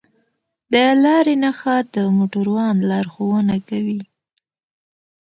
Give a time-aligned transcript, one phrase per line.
[0.71, 0.73] د
[1.03, 4.01] لارې نښه د موټروان لارښوونه کوي.